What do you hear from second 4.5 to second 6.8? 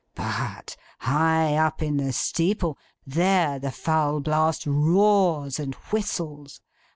roars and whistles!